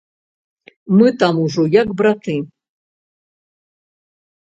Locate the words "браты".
2.01-2.37